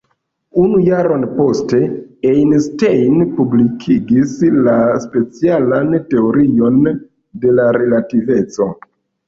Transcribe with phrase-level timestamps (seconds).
[0.59, 1.81] Unu jaron poste
[2.31, 4.35] Einstein publikigis
[4.69, 6.83] la specialan teorion
[7.47, 8.73] de relativeco.